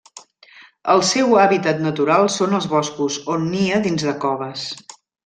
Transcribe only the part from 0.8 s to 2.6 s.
El seu hàbitat natural són